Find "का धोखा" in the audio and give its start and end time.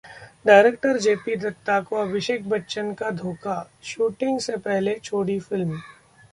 2.93-3.61